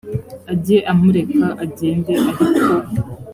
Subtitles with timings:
[0.51, 2.43] ajye amureka agende ariko